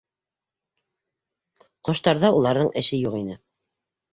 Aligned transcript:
Ҡоштарҙа 1.91 2.33
уларҙың 2.39 2.73
эше 2.83 3.01
юҡ 3.03 3.21
ине. 3.25 3.41